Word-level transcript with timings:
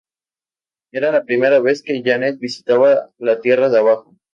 Era 0.91 1.11
la 1.11 1.25
primera 1.25 1.59
vez 1.59 1.83
que 1.83 2.01
Janet 2.03 2.39
visitaba 2.39 3.11
la 3.19 3.39
tierra 3.39 3.69
de 3.69 3.77
abajo. 3.77 4.17